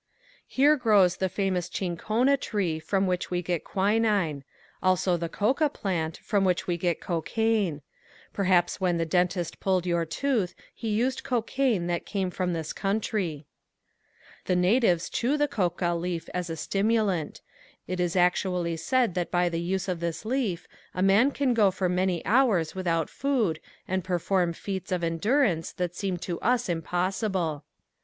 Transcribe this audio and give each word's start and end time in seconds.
'"Here 0.47 0.77
grows 0.77 1.17
the 1.17 1.29
famous 1.29 1.69
chincona 1.69 2.35
tree 2.35 2.79
from 2.79 3.05
which 3.05 3.29
we 3.29 3.43
get 3.43 3.63
quinine. 3.63 4.43
Also 4.81 5.15
the 5.15 5.29
coca 5.29 5.69
plant 5.69 6.17
from 6.23 6.43
which 6.43 6.65
we 6.65 6.75
get 6.75 6.99
cocaine. 6.99 7.83
Perhaps 8.33 8.81
when 8.81 8.97
the 8.97 9.05
dentist 9.05 9.59
pulled 9.59 9.85
your 9.85 10.03
tooth 10.03 10.55
he 10.73 10.89
used 10.89 11.23
cocaine 11.23 11.85
that 11.85 12.07
came 12.07 12.31
from 12.31 12.53
this 12.53 12.73
country. 12.73 13.45
The 14.45 14.55
natives 14.55 15.07
chew 15.07 15.37
the 15.37 15.47
coca 15.47 15.93
leaf 15.93 16.29
as 16.33 16.49
a 16.49 16.57
stimulant. 16.57 17.41
It 17.85 17.99
is 17.99 18.15
actually 18.15 18.77
said 18.77 19.13
that 19.13 19.29
by 19.29 19.49
the 19.49 19.61
use 19.61 19.87
of 19.87 19.99
this 19.99 20.25
leaf 20.25 20.65
a 20.95 21.03
man 21.03 21.29
can 21.29 21.53
go 21.53 21.69
for 21.69 21.87
many 21.87 22.25
hours 22.25 22.73
without 22.73 23.07
food 23.07 23.59
and 23.87 24.03
perform 24.03 24.53
feats 24.53 24.91
of 24.91 25.03
endurance 25.03 25.71
that 25.73 25.95
seem 25.95 26.17
to 26.25 26.39
us 26.39 26.69
impossible. 26.69 27.65